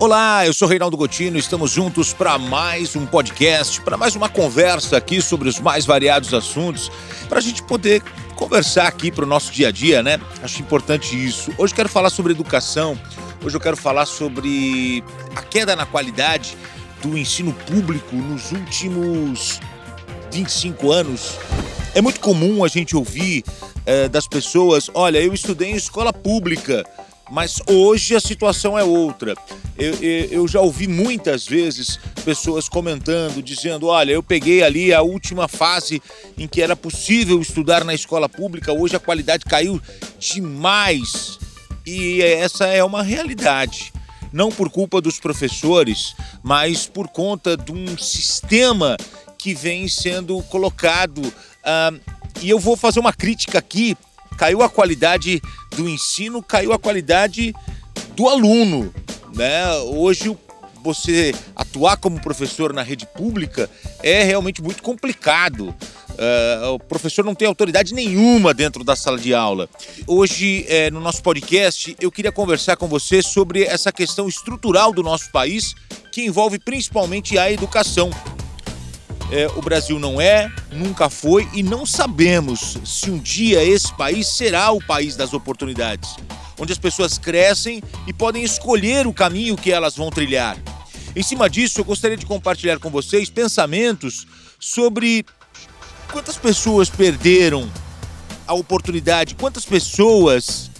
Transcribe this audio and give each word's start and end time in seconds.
Olá, 0.00 0.46
eu 0.46 0.54
sou 0.54 0.68
Reinaldo 0.68 0.96
Gotino, 0.96 1.36
estamos 1.36 1.72
juntos 1.72 2.12
para 2.12 2.38
mais 2.38 2.94
um 2.94 3.04
podcast, 3.04 3.80
para 3.80 3.96
mais 3.96 4.14
uma 4.14 4.28
conversa 4.28 4.96
aqui 4.96 5.20
sobre 5.20 5.48
os 5.48 5.58
mais 5.58 5.84
variados 5.84 6.32
assuntos, 6.32 6.88
para 7.28 7.38
a 7.38 7.40
gente 7.40 7.64
poder 7.64 8.00
conversar 8.36 8.86
aqui 8.86 9.10
para 9.10 9.24
o 9.24 9.26
nosso 9.26 9.50
dia 9.50 9.68
a 9.68 9.70
dia, 9.72 10.00
né? 10.00 10.20
Acho 10.40 10.62
importante 10.62 11.16
isso. 11.16 11.50
Hoje 11.58 11.72
eu 11.72 11.76
quero 11.76 11.88
falar 11.88 12.10
sobre 12.10 12.32
educação, 12.32 12.96
hoje 13.44 13.56
eu 13.56 13.60
quero 13.60 13.76
falar 13.76 14.06
sobre 14.06 15.02
a 15.34 15.42
queda 15.42 15.74
na 15.74 15.84
qualidade 15.84 16.56
do 17.02 17.18
ensino 17.18 17.52
público 17.52 18.14
nos 18.14 18.52
últimos 18.52 19.58
25 20.30 20.92
anos. 20.92 21.32
É 21.92 22.00
muito 22.00 22.20
comum 22.20 22.62
a 22.62 22.68
gente 22.68 22.94
ouvir 22.94 23.42
é, 23.84 24.08
das 24.08 24.28
pessoas: 24.28 24.88
olha, 24.94 25.18
eu 25.18 25.34
estudei 25.34 25.72
em 25.72 25.76
escola 25.76 26.12
pública 26.12 26.84
mas 27.30 27.60
hoje 27.66 28.14
a 28.14 28.20
situação 28.20 28.78
é 28.78 28.84
outra. 28.84 29.34
Eu, 29.76 29.94
eu, 29.94 30.24
eu, 30.30 30.48
já 30.48 30.60
ouvi 30.60 30.88
muitas 30.88 31.46
vezes 31.46 31.98
pessoas 32.24 32.68
comentando, 32.68 33.42
dizendo: 33.42 33.86
olha, 33.86 34.12
eu 34.12 34.22
peguei 34.22 34.62
ali 34.62 34.92
a 34.92 35.02
última 35.02 35.46
fase 35.46 36.02
em 36.36 36.48
que 36.48 36.62
era 36.62 36.74
possível 36.74 37.40
estudar 37.40 37.84
na 37.84 37.94
escola 37.94 38.28
pública, 38.28 38.72
hoje 38.72 38.96
a 38.96 39.00
qualidade 39.00 39.44
caiu 39.44 39.80
demais. 40.18 41.38
E 41.86 42.20
essa 42.22 42.66
é 42.66 42.82
uma 42.82 43.02
realidade. 43.02 43.92
Não 44.32 44.50
por 44.50 44.68
culpa 44.68 45.00
dos 45.00 45.18
professores, 45.18 46.14
mas 46.42 46.86
por 46.86 47.08
conta 47.08 47.56
de 47.56 47.72
um 47.72 47.96
sistema 47.96 48.96
que 49.38 49.54
vem 49.54 49.88
sendo 49.88 50.42
colocado. 50.44 51.22
Uh, 51.22 52.00
e 52.42 52.50
eu 52.50 52.58
vou 52.58 52.76
fazer 52.76 53.00
uma 53.00 53.12
crítica 53.12 53.58
aqui 53.58 53.96
caiu 54.38 54.62
a 54.62 54.68
qualidade 54.68 55.42
do 55.76 55.88
ensino, 55.88 56.42
caiu 56.42 56.72
a 56.72 56.78
qualidade 56.78 57.52
do 58.14 58.28
aluno. 58.28 58.94
Né? 59.34 59.74
Hoje, 59.94 60.34
você 60.82 61.34
atuar 61.54 61.96
como 61.96 62.20
professor 62.20 62.72
na 62.72 62.82
rede 62.82 63.04
pública 63.04 63.68
é 64.02 64.22
realmente 64.22 64.62
muito 64.62 64.82
complicado. 64.82 65.74
Uh, 66.18 66.72
o 66.74 66.78
professor 66.78 67.24
não 67.24 67.34
tem 67.34 67.46
autoridade 67.46 67.94
nenhuma 67.94 68.54
dentro 68.54 68.82
da 68.82 68.96
sala 68.96 69.18
de 69.18 69.34
aula. 69.34 69.68
Hoje, 70.06 70.64
é, 70.68 70.90
no 70.90 71.00
nosso 71.00 71.22
podcast, 71.22 71.96
eu 72.00 72.10
queria 72.10 72.32
conversar 72.32 72.76
com 72.76 72.88
você 72.88 73.22
sobre 73.22 73.64
essa 73.64 73.92
questão 73.92 74.28
estrutural 74.28 74.92
do 74.92 75.02
nosso 75.02 75.30
país, 75.30 75.74
que 76.12 76.22
envolve 76.24 76.58
principalmente 76.58 77.38
a 77.38 77.50
educação 77.52 78.10
é, 79.30 79.46
o 79.56 79.60
Brasil 79.60 79.98
não 79.98 80.20
é, 80.20 80.50
nunca 80.72 81.10
foi 81.10 81.48
e 81.52 81.62
não 81.62 81.84
sabemos 81.84 82.78
se 82.84 83.10
um 83.10 83.18
dia 83.18 83.62
esse 83.62 83.92
país 83.94 84.26
será 84.26 84.70
o 84.72 84.82
país 84.82 85.16
das 85.16 85.32
oportunidades, 85.32 86.16
onde 86.58 86.72
as 86.72 86.78
pessoas 86.78 87.18
crescem 87.18 87.82
e 88.06 88.12
podem 88.12 88.42
escolher 88.42 89.06
o 89.06 89.12
caminho 89.12 89.56
que 89.56 89.70
elas 89.70 89.96
vão 89.96 90.10
trilhar. 90.10 90.56
Em 91.14 91.22
cima 91.22 91.48
disso, 91.48 91.80
eu 91.80 91.84
gostaria 91.84 92.16
de 92.16 92.26
compartilhar 92.26 92.78
com 92.78 92.90
vocês 92.90 93.28
pensamentos 93.28 94.26
sobre 94.58 95.24
quantas 96.10 96.36
pessoas 96.36 96.88
perderam 96.88 97.70
a 98.46 98.54
oportunidade, 98.54 99.34
quantas 99.34 99.64
pessoas 99.64 100.70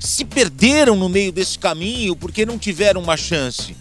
se 0.00 0.24
perderam 0.24 0.96
no 0.96 1.08
meio 1.08 1.30
desse 1.30 1.56
caminho 1.56 2.16
porque 2.16 2.44
não 2.44 2.58
tiveram 2.58 3.00
uma 3.00 3.16
chance, 3.16 3.76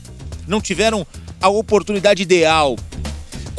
não 0.47 0.61
tiveram 0.61 1.06
a 1.41 1.50
oportunidade 1.50 2.22
ideal, 2.22 2.75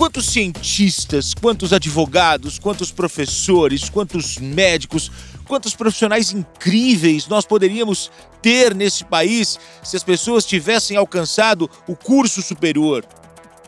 Quantos 0.03 0.27
cientistas, 0.27 1.33
quantos 1.33 1.73
advogados, 1.73 2.59
quantos 2.59 2.91
professores, 2.91 3.89
quantos 3.89 4.37
médicos, 4.37 5.13
quantos 5.47 5.77
profissionais 5.77 6.33
incríveis 6.33 7.29
nós 7.29 7.47
poderíamos 7.47 8.11
ter 8.43 8.75
nesse 8.75 9.05
país 9.05 9.61
se 9.81 9.97
as 9.97 10.03
pessoas 10.03 10.45
tivessem 10.45 10.97
alcançado 10.97 11.71
o 11.87 11.95
curso 11.95 12.43
superior? 12.43 13.07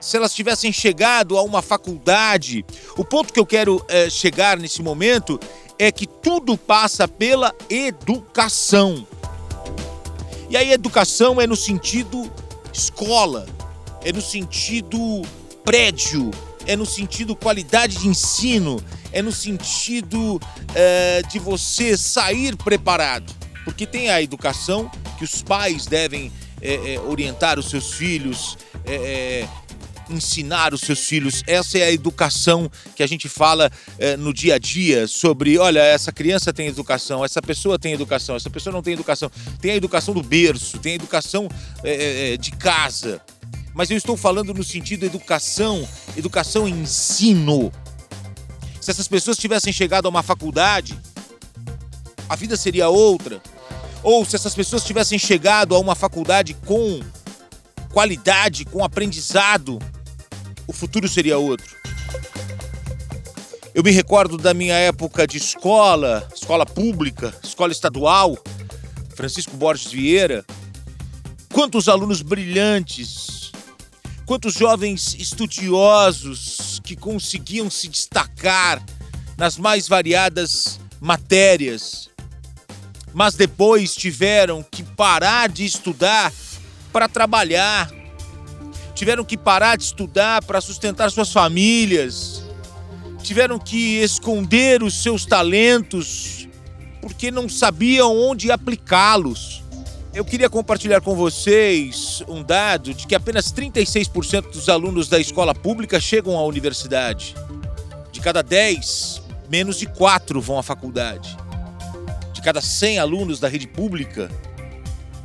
Se 0.01 0.17
elas 0.17 0.35
tivessem 0.35 0.73
chegado 0.73 1.39
a 1.39 1.43
uma 1.43 1.63
faculdade. 1.63 2.67
O 2.97 3.05
ponto 3.05 3.33
que 3.33 3.39
eu 3.39 3.47
quero 3.47 3.81
é, 3.87 4.11
chegar 4.11 4.59
nesse 4.59 4.83
momento 4.83 5.39
é 5.79 5.93
que 5.93 6.05
tudo 6.05 6.59
passa 6.59 7.07
pela 7.07 7.55
educação. 7.71 9.07
E 10.51 10.57
aí, 10.57 10.73
educação 10.73 11.41
é 11.41 11.47
no 11.47 11.55
sentido 11.55 12.29
escola, 12.73 13.47
é 14.03 14.13
no 14.13 14.21
sentido 14.21 15.23
prédio, 15.65 16.31
é 16.67 16.77
no 16.77 16.87
sentido 16.87 17.35
qualidade 17.35 17.97
de 17.97 18.09
ensino, 18.09 18.83
é 19.13 19.23
no 19.23 19.33
sentido 19.33 20.41
é, 20.75 21.23
de 21.23 21.39
você 21.39 21.97
sair 21.97 22.55
preparado. 22.57 23.33
Porque 23.65 23.87
tem 23.87 24.11
a 24.11 24.21
educação 24.21 24.91
que 25.19 25.25
os 25.25 25.43
pais 25.43 25.87
devem 25.87 26.31
é, 26.61 26.95
é, 26.95 27.01
orientar 27.01 27.59
os 27.59 27.71
seus 27.71 27.93
filhos, 27.95 28.59
é, 28.85 28.95
é, 28.95 29.49
ensinar 30.11 30.75
os 30.75 30.83
seus 30.83 31.07
filhos. 31.07 31.43
Essa 31.47 31.79
é 31.79 31.85
a 31.85 31.93
educação 31.93 32.71
que 32.95 33.03
a 33.03 33.07
gente 33.07 33.27
fala 33.27 33.71
é, 33.99 34.17
no 34.19 34.35
dia 34.35 34.57
a 34.57 34.59
dia 34.59 35.07
sobre, 35.07 35.57
olha, 35.57 35.81
essa 35.81 36.13
criança 36.13 36.53
tem 36.53 36.67
educação, 36.67 37.25
essa 37.25 37.41
pessoa 37.41 37.79
tem 37.79 37.95
educação, 37.95 38.37
essa 38.37 38.51
pessoa 38.51 38.73
não 38.73 38.83
tem 38.83 38.93
educação. 38.93 39.31
Tem 39.61 39.71
a 39.71 39.77
educação 39.77 40.13
do 40.13 40.23
berço, 40.23 40.79
tem 40.79 40.93
a 40.93 40.97
educação 40.97 41.49
de 42.39 42.51
casa 42.53 43.21
mas 43.75 43.91
eu 43.91 43.97
estou 43.97 44.17
falando 44.17 44.55
no 44.55 44.63
sentido 44.63 45.05
educação, 45.05 45.87
educação 46.17 46.69
e 46.69 46.71
ensino. 46.71 47.73
Se 48.81 48.91
essas 48.91 49.09
pessoas 49.09 49.37
tivessem 49.37 49.73
chegado 49.73 50.07
a 50.07 50.09
uma 50.09 50.23
faculdade, 50.23 50.99
a 52.29 52.37
vida 52.37 52.57
seria 52.57 52.89
outra. 52.89 53.43
Ou 54.03 54.25
se 54.25 54.37
essas 54.37 54.55
pessoas 54.55 54.85
tivessem 54.85 55.19
chegado 55.19 55.75
a 55.75 55.79
uma 55.81 55.95
faculdade 55.95 56.55
com 56.67 57.01
qualidade, 57.91 58.65
com 58.65 58.85
aprendizado, 58.85 59.79
o 60.67 60.73
futuro 60.73 61.09
seria 61.09 61.39
outro. 61.39 61.75
Eu 63.75 63.83
me 63.83 63.91
recordo 63.91 64.39
da 64.39 64.55
minha 64.55 64.77
época 64.77 65.27
de 65.27 65.37
escola, 65.37 66.29
escola 66.33 66.65
pública, 66.65 67.35
escola 67.43 67.73
estadual, 67.73 68.39
Francisco 69.17 69.57
Borges 69.57 69.91
Vieira. 69.91 70.45
Quantos 71.53 71.89
alunos 71.89 72.23
brilhantes, 72.23 73.44
Quantos 74.27 74.55
jovens 74.55 75.15
estudiosos 75.19 76.81
que 76.83 76.97
conseguiam 76.97 77.69
se 77.69 77.89
destacar 77.89 78.83
nas 79.37 79.59
mais 79.59 79.87
variadas 79.87 80.81
matérias, 80.99 82.09
mas 83.13 83.35
depois 83.35 83.95
tiveram 83.95 84.63
que 84.63 84.83
parar 84.83 85.51
de 85.51 85.65
estudar 85.67 86.33
para 86.91 87.07
trabalhar, 87.07 87.93
tiveram 88.95 89.25
que 89.25 89.37
parar 89.37 89.77
de 89.77 89.85
estudar 89.85 90.43
para 90.45 90.61
sustentar 90.61 91.11
suas 91.11 91.31
famílias, 91.31 92.43
tiveram 93.23 93.59
que 93.59 94.01
esconder 94.03 94.83
os 94.83 95.03
seus 95.03 95.27
talentos 95.27 96.49
porque 97.03 97.31
não 97.31 97.47
sabiam 97.47 98.17
onde 98.17 98.51
aplicá-los. 98.51 99.64
Eu 100.15 100.25
queria 100.25 100.49
compartilhar 100.49 101.01
com 101.01 101.17
vocês 101.17 102.23
um 102.29 102.41
dado 102.41 102.95
de 102.95 103.05
que 103.05 103.17
apenas 103.17 103.53
36% 103.53 104.53
dos 104.53 104.69
alunos 104.69 105.09
da 105.09 105.19
escola 105.19 105.53
pública 105.53 105.99
chegam 105.99 106.39
à 106.39 106.45
universidade. 106.45 107.35
De 108.13 108.21
cada 108.21 108.41
10, 108.41 109.21
menos 109.51 109.77
de 109.77 109.87
4 109.87 110.41
vão 110.41 110.57
à 110.57 110.63
faculdade. 110.63 111.37
De 112.33 112.41
cada 112.41 112.61
100 112.61 113.01
alunos 113.01 113.41
da 113.41 113.49
rede 113.49 113.67
pública, 113.67 114.31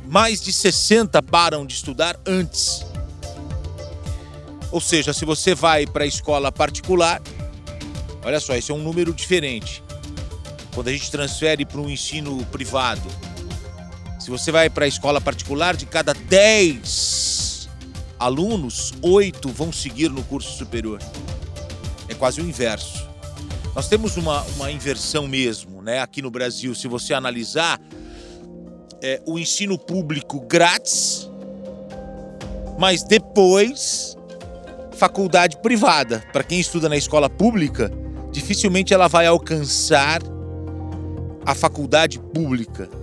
mais 0.08 0.42
de 0.42 0.52
60 0.52 1.22
param 1.22 1.64
de 1.64 1.74
estudar 1.74 2.18
antes. 2.26 2.84
Ou 4.72 4.80
seja, 4.80 5.12
se 5.12 5.24
você 5.24 5.54
vai 5.54 5.86
para 5.86 6.02
a 6.02 6.08
escola 6.08 6.50
particular, 6.50 7.22
olha 8.24 8.40
só, 8.40 8.56
esse 8.56 8.72
é 8.72 8.74
um 8.74 8.82
número 8.82 9.14
diferente. 9.14 9.84
Quando 10.74 10.88
a 10.88 10.92
gente 10.92 11.12
transfere 11.12 11.64
para 11.64 11.80
um 11.80 11.88
ensino 11.88 12.44
privado, 12.46 13.08
se 14.20 14.30
você 14.30 14.52
vai 14.52 14.68
para 14.68 14.84
a 14.84 14.88
escola 14.88 15.18
particular, 15.18 15.74
de 15.74 15.86
cada 15.86 16.12
10 16.12 17.68
alunos, 18.18 18.92
8 19.00 19.48
vão 19.48 19.72
seguir 19.72 20.10
no 20.10 20.22
curso 20.22 20.58
superior. 20.58 21.00
É 22.06 22.14
quase 22.14 22.40
o 22.40 22.44
inverso. 22.46 23.08
Nós 23.74 23.88
temos 23.88 24.18
uma, 24.18 24.42
uma 24.56 24.70
inversão 24.70 25.26
mesmo, 25.26 25.80
né? 25.80 26.00
Aqui 26.00 26.20
no 26.20 26.30
Brasil, 26.30 26.74
se 26.74 26.86
você 26.86 27.14
analisar, 27.14 27.80
é, 29.02 29.22
o 29.24 29.38
ensino 29.38 29.78
público 29.78 30.40
grátis, 30.40 31.30
mas 32.78 33.02
depois 33.02 34.18
faculdade 34.92 35.56
privada. 35.62 36.22
Para 36.30 36.44
quem 36.44 36.60
estuda 36.60 36.90
na 36.90 36.96
escola 36.96 37.30
pública, 37.30 37.90
dificilmente 38.30 38.92
ela 38.92 39.08
vai 39.08 39.26
alcançar 39.26 40.20
a 41.46 41.54
faculdade 41.54 42.18
pública 42.18 42.99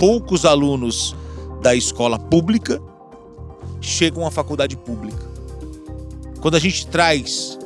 poucos 0.00 0.46
alunos 0.46 1.14
da 1.60 1.74
escola 1.74 2.18
pública 2.18 2.80
chegam 3.82 4.26
à 4.26 4.30
faculdade 4.30 4.74
pública. 4.74 5.28
Quando 6.40 6.56
a 6.56 6.58
gente 6.58 6.86
traz 6.86 7.58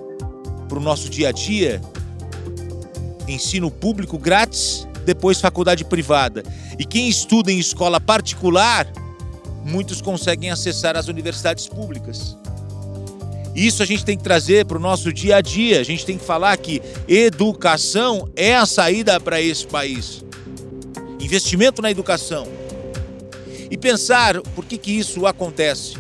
para 0.69 0.76
o 0.76 0.81
nosso 0.81 1.08
dia 1.08 1.28
a 1.28 1.32
dia 1.32 1.81
ensino 3.28 3.70
público 3.70 4.19
grátis, 4.19 4.84
depois 5.06 5.40
faculdade 5.40 5.84
privada. 5.84 6.42
E 6.76 6.84
quem 6.84 7.08
estuda 7.08 7.52
em 7.52 7.58
escola 7.60 8.00
particular 8.00 8.92
muitos 9.64 10.02
conseguem 10.02 10.50
acessar 10.50 10.96
as 10.96 11.06
universidades 11.06 11.69
públicas. 11.69 12.36
Isso 13.54 13.81
a 13.81 13.86
gente 13.86 14.04
tem 14.04 14.16
que 14.16 14.25
trazer 14.25 14.66
para 14.66 14.76
o 14.76 14.81
nosso 14.81 15.12
dia 15.12 15.36
a 15.36 15.40
dia. 15.40 15.81
A 15.81 15.84
gente 15.84 16.04
tem 16.04 16.19
que 16.19 16.25
falar 16.25 16.56
que 16.56 16.82
educação 17.06 18.28
é 18.34 18.56
a 18.56 18.66
saída 18.66 19.20
para 19.20 19.40
esse 19.40 19.64
país. 19.64 20.25
Investimento 21.25 21.81
na 21.81 21.91
educação. 21.91 22.47
E 23.71 23.79
pensar 23.79 24.43
por 24.55 24.65
que, 24.67 24.76
que 24.76 24.93
isso 24.93 25.26
acontece. 25.26 25.97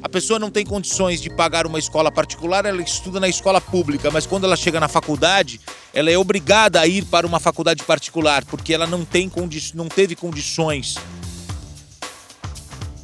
A 0.00 0.08
pessoa 0.08 0.38
não 0.38 0.48
tem 0.48 0.64
condições 0.64 1.20
de 1.20 1.28
pagar 1.28 1.66
uma 1.66 1.78
escola 1.78 2.10
particular, 2.10 2.64
ela 2.64 2.80
estuda 2.80 3.18
na 3.18 3.28
escola 3.28 3.60
pública, 3.60 4.12
mas 4.12 4.26
quando 4.26 4.44
ela 4.44 4.56
chega 4.56 4.78
na 4.78 4.86
faculdade, 4.86 5.60
ela 5.92 6.08
é 6.08 6.16
obrigada 6.16 6.80
a 6.80 6.86
ir 6.86 7.04
para 7.04 7.26
uma 7.26 7.40
faculdade 7.40 7.82
particular, 7.82 8.44
porque 8.44 8.72
ela 8.72 8.86
não, 8.86 9.04
tem 9.04 9.28
condi 9.28 9.72
não 9.74 9.88
teve 9.88 10.14
condições. 10.14 10.96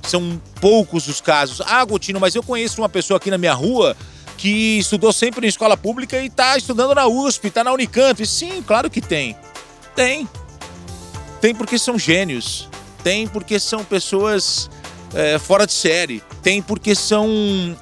São 0.04 0.40
poucos 0.60 1.08
os 1.08 1.20
casos. 1.20 1.60
Ah, 1.66 1.84
Gotino, 1.84 2.20
mas 2.20 2.36
eu 2.36 2.44
conheço 2.44 2.80
uma 2.80 2.88
pessoa 2.88 3.18
aqui 3.18 3.28
na 3.28 3.36
minha 3.36 3.54
rua 3.54 3.96
que 4.38 4.78
estudou 4.78 5.12
sempre 5.12 5.44
em 5.44 5.48
escola 5.48 5.76
pública 5.76 6.16
e 6.22 6.26
está 6.26 6.56
estudando 6.56 6.94
na 6.94 7.08
USP, 7.08 7.48
está 7.48 7.64
na 7.64 7.72
Unicamp. 7.72 8.24
Sim, 8.24 8.62
claro 8.62 8.88
que 8.88 9.00
tem. 9.00 9.36
Tem. 9.96 10.28
Tem 11.40 11.54
porque 11.54 11.78
são 11.78 11.98
gênios. 11.98 12.68
Tem 13.02 13.26
porque 13.26 13.60
são 13.60 13.84
pessoas 13.84 14.68
é, 15.14 15.38
fora 15.38 15.66
de 15.66 15.72
série, 15.72 16.22
tem 16.42 16.60
porque 16.60 16.94
são 16.94 17.28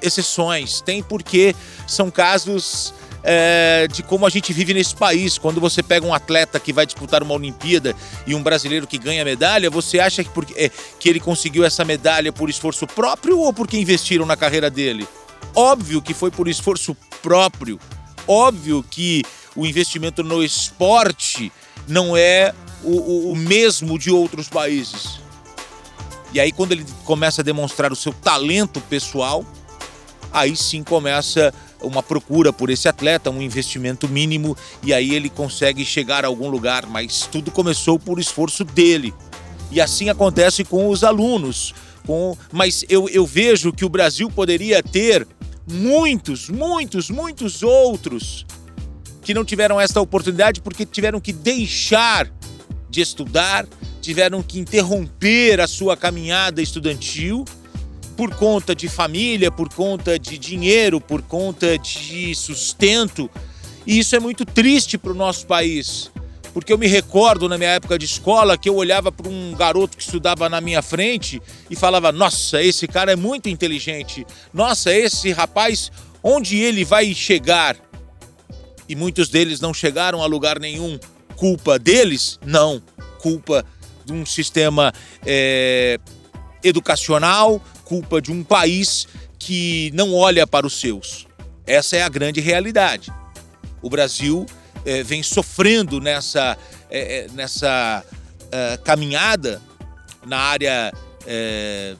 exceções, 0.01 0.81
tem 0.81 1.01
porque 1.01 1.55
são 1.87 2.11
casos 2.11 2.93
é, 3.23 3.87
de 3.91 4.03
como 4.03 4.25
a 4.25 4.29
gente 4.29 4.53
vive 4.53 4.73
nesse 4.73 4.95
país. 4.95 5.37
Quando 5.37 5.59
você 5.59 5.81
pega 5.81 6.05
um 6.05 6.13
atleta 6.13 6.59
que 6.59 6.71
vai 6.71 6.85
disputar 6.85 7.23
uma 7.23 7.33
Olimpíada 7.33 7.95
e 8.27 8.35
um 8.35 8.43
brasileiro 8.43 8.85
que 8.85 8.97
ganha 8.97 9.25
medalha, 9.25 9.69
você 9.69 9.99
acha 9.99 10.23
que, 10.23 10.29
porque, 10.29 10.53
é, 10.55 10.69
que 10.99 11.09
ele 11.09 11.19
conseguiu 11.19 11.65
essa 11.65 11.83
medalha 11.83 12.31
por 12.31 12.49
esforço 12.49 12.85
próprio 12.85 13.39
ou 13.39 13.51
porque 13.51 13.77
investiram 13.77 14.25
na 14.25 14.37
carreira 14.37 14.69
dele? 14.69 15.07
Óbvio 15.55 16.01
que 16.01 16.13
foi 16.13 16.29
por 16.29 16.47
esforço 16.47 16.95
próprio. 17.21 17.79
Óbvio 18.27 18.85
que 18.89 19.23
o 19.55 19.65
investimento 19.65 20.23
no 20.23 20.43
esporte 20.43 21.51
não 21.87 22.15
é 22.15 22.53
o, 22.85 23.29
o, 23.29 23.31
o 23.31 23.35
mesmo 23.35 23.97
de 23.97 24.11
outros 24.11 24.47
países. 24.47 25.19
E 26.33 26.39
aí, 26.39 26.51
quando 26.51 26.73
ele 26.73 26.85
começa 27.05 27.41
a 27.41 27.43
demonstrar 27.43 27.91
o 27.91 27.95
seu 27.95 28.11
talento 28.11 28.81
pessoal, 28.81 29.45
aí 30.31 30.55
sim 30.55 30.83
começa 30.83 31.53
uma 31.81 32.03
procura 32.03 32.51
por 32.51 32.69
esse 32.69 32.87
atleta, 32.87 33.29
um 33.29 33.41
investimento 33.41 34.07
mínimo, 34.07 34.57
e 34.83 34.93
aí 34.93 35.15
ele 35.15 35.29
consegue 35.29 35.85
chegar 35.85 36.25
a 36.25 36.27
algum 36.27 36.49
lugar. 36.49 36.85
Mas 36.85 37.27
tudo 37.31 37.51
começou 37.51 37.97
por 37.97 38.19
esforço 38.19 38.63
dele. 38.63 39.13
E 39.71 39.79
assim 39.79 40.09
acontece 40.09 40.63
com 40.63 40.89
os 40.89 41.03
alunos. 41.03 41.73
Com... 42.05 42.37
Mas 42.51 42.83
eu, 42.89 43.07
eu 43.09 43.25
vejo 43.25 43.71
que 43.71 43.85
o 43.85 43.89
Brasil 43.89 44.29
poderia 44.29 44.83
ter 44.83 45.25
muitos, 45.67 46.49
muitos, 46.49 47.09
muitos 47.09 47.63
outros 47.63 48.45
que 49.21 49.33
não 49.33 49.43
tiveram 49.43 49.81
esta 49.81 49.99
oportunidade 49.99 50.61
porque 50.61 50.85
tiveram 50.85 51.19
que 51.19 51.33
deixar 51.33 52.31
de 52.95 53.01
estudar, 53.01 53.67
tiveram 54.01 54.41
que 54.41 54.57
interromper 54.57 55.59
a 55.59 55.67
sua 55.67 55.97
caminhada 55.97 56.61
estudantil 56.61 57.43
por 58.15 58.33
conta 58.33 58.73
de 58.73 58.87
família, 58.87 59.51
por 59.51 59.67
conta 59.67 60.17
de 60.17 60.37
dinheiro, 60.37 61.01
por 61.01 61.21
conta 61.21 61.77
de 61.77 62.33
sustento. 62.33 63.29
E 63.85 63.99
isso 63.99 64.15
é 64.15 64.19
muito 64.19 64.45
triste 64.45 64.97
para 64.97 65.11
o 65.11 65.15
nosso 65.15 65.45
país. 65.45 66.09
Porque 66.53 66.71
eu 66.71 66.77
me 66.77 66.87
recordo 66.87 67.49
na 67.49 67.57
minha 67.57 67.71
época 67.71 67.99
de 67.99 68.05
escola 68.05 68.57
que 68.57 68.69
eu 68.69 68.75
olhava 68.75 69.11
para 69.11 69.27
um 69.27 69.53
garoto 69.53 69.97
que 69.97 70.03
estudava 70.03 70.47
na 70.47 70.61
minha 70.61 70.81
frente 70.81 71.41
e 71.69 71.75
falava: 71.75 72.13
Nossa, 72.13 72.63
esse 72.63 72.87
cara 72.87 73.11
é 73.11 73.15
muito 73.17 73.49
inteligente. 73.49 74.25
Nossa, 74.53 74.93
esse 74.93 75.33
rapaz, 75.33 75.91
onde 76.23 76.55
ele 76.55 76.85
vai 76.85 77.13
chegar? 77.13 77.75
E 78.87 78.95
muitos 78.95 79.27
deles 79.27 79.59
não 79.59 79.73
chegaram 79.73 80.23
a 80.23 80.25
lugar 80.25 80.57
nenhum. 80.57 80.97
Culpa 81.35 81.77
deles? 81.77 82.39
Não. 82.45 82.81
Culpa 83.19 83.65
de 84.05 84.13
um 84.13 84.25
sistema 84.25 84.93
é, 85.25 85.99
educacional, 86.63 87.61
culpa 87.83 88.21
de 88.21 88.31
um 88.31 88.43
país 88.43 89.07
que 89.39 89.91
não 89.93 90.13
olha 90.13 90.45
para 90.45 90.65
os 90.65 90.79
seus. 90.79 91.27
Essa 91.65 91.97
é 91.97 92.03
a 92.03 92.09
grande 92.09 92.39
realidade. 92.39 93.11
O 93.81 93.89
Brasil 93.89 94.45
é, 94.85 95.03
vem 95.03 95.23
sofrendo 95.23 95.99
nessa, 95.99 96.57
é, 96.89 97.27
nessa 97.33 98.03
é, 98.51 98.77
caminhada 98.77 99.61
na 100.25 100.37
área 100.37 100.93
é, 101.25 101.95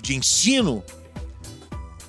de 0.00 0.14
ensino 0.14 0.82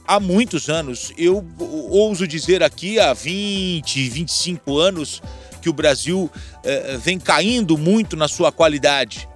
há 0.08 0.20
muitos 0.20 0.70
anos. 0.70 1.14
Eu 1.18 1.46
ouso 1.90 2.28
dizer 2.28 2.64
aqui 2.64 3.00
há 3.00 3.14
20, 3.14 4.10
25 4.10 4.78
anos 4.78 5.22
que 5.60 5.70
o 5.70 5.74
Brasil 5.74 6.32
é, 6.64 6.98
vem 6.98 7.20
caindo 7.20 7.78
muito 7.78 8.16
na 8.16 8.28
sua 8.28 8.52
qualidade 8.52 9.28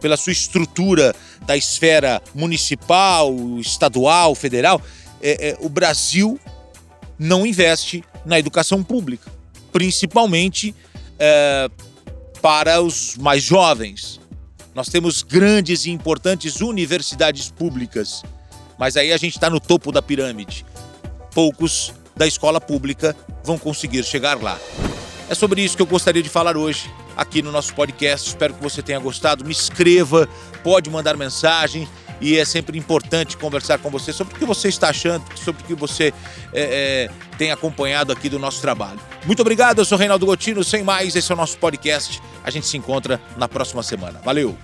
pela 0.00 0.16
sua 0.16 0.32
estrutura 0.32 1.14
da 1.46 1.56
esfera 1.56 2.22
municipal, 2.34 3.34
estadual, 3.58 4.34
federal, 4.34 4.80
é, 5.22 5.50
é, 5.50 5.56
o 5.60 5.68
Brasil 5.68 6.40
não 7.18 7.46
investe 7.46 8.02
na 8.24 8.38
educação 8.38 8.82
pública, 8.82 9.30
principalmente 9.72 10.74
é, 11.18 11.68
para 12.40 12.80
os 12.80 13.16
mais 13.16 13.42
jovens. 13.42 14.18
Nós 14.74 14.88
temos 14.88 15.22
grandes 15.22 15.84
e 15.84 15.90
importantes 15.90 16.60
universidades 16.60 17.50
públicas, 17.50 18.22
mas 18.78 18.96
aí 18.96 19.12
a 19.12 19.16
gente 19.16 19.34
está 19.34 19.50
no 19.50 19.60
topo 19.60 19.92
da 19.92 20.00
pirâmide. 20.00 20.64
Poucos 21.34 21.92
da 22.16 22.26
escola 22.26 22.60
pública 22.60 23.14
vão 23.44 23.58
conseguir 23.58 24.04
chegar 24.04 24.40
lá. 24.40 24.58
É 25.30 25.34
sobre 25.36 25.62
isso 25.62 25.76
que 25.76 25.82
eu 25.82 25.86
gostaria 25.86 26.24
de 26.24 26.28
falar 26.28 26.56
hoje 26.56 26.92
aqui 27.16 27.40
no 27.40 27.52
nosso 27.52 27.72
podcast. 27.72 28.30
Espero 28.30 28.52
que 28.52 28.60
você 28.60 28.82
tenha 28.82 28.98
gostado. 28.98 29.44
Me 29.44 29.52
escreva, 29.52 30.28
pode 30.64 30.90
mandar 30.90 31.16
mensagem 31.16 31.88
e 32.20 32.36
é 32.36 32.44
sempre 32.44 32.76
importante 32.76 33.36
conversar 33.36 33.78
com 33.78 33.90
você 33.90 34.12
sobre 34.12 34.34
o 34.34 34.36
que 34.36 34.44
você 34.44 34.66
está 34.66 34.88
achando, 34.88 35.22
sobre 35.36 35.62
o 35.62 35.66
que 35.66 35.74
você 35.76 36.12
é, 36.52 37.08
é, 37.08 37.10
tem 37.38 37.52
acompanhado 37.52 38.12
aqui 38.12 38.28
do 38.28 38.40
nosso 38.40 38.60
trabalho. 38.60 38.98
Muito 39.24 39.40
obrigado, 39.40 39.78
eu 39.78 39.84
sou 39.84 39.96
Reinaldo 39.96 40.26
Gotino. 40.26 40.64
Sem 40.64 40.82
mais, 40.82 41.14
esse 41.14 41.30
é 41.30 41.34
o 41.36 41.38
nosso 41.38 41.56
podcast. 41.58 42.20
A 42.42 42.50
gente 42.50 42.66
se 42.66 42.76
encontra 42.76 43.20
na 43.36 43.46
próxima 43.46 43.84
semana. 43.84 44.20
Valeu! 44.24 44.58